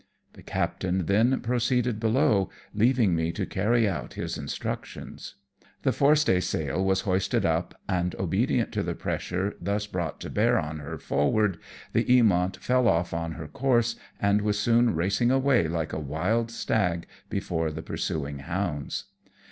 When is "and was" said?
14.19-14.57